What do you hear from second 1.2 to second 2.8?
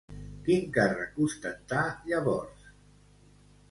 ostentà, llavors?